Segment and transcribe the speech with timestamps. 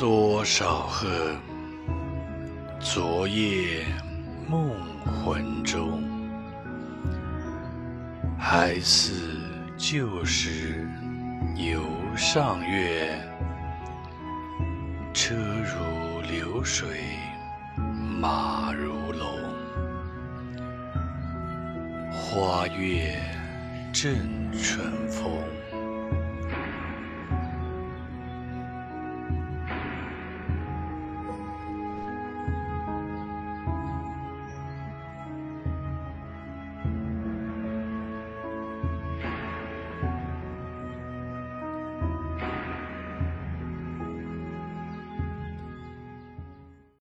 [0.00, 1.10] 多少恨
[2.80, 3.84] 昨夜
[4.48, 4.72] 梦
[5.04, 6.02] 魂中
[8.38, 9.38] 还似
[9.76, 10.88] 旧时
[11.54, 11.82] 游
[12.16, 13.12] 上月
[15.12, 17.02] 车如流水
[18.18, 19.38] 马如龙。
[22.10, 23.20] 花月
[23.92, 25.30] 正春风。